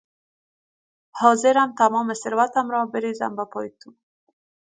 [1.19, 3.93] حاضرم تمام ثروتم را بریزم به پای تو